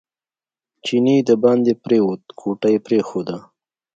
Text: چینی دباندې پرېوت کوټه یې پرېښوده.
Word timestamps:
چینی 0.85 1.17
دباندې 1.29 1.73
پرېوت 1.83 2.23
کوټه 2.39 2.67
یې 2.73 2.79
پرېښوده. 2.87 3.37